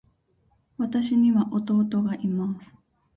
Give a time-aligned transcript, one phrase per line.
[0.79, 2.73] 私には弟がいます。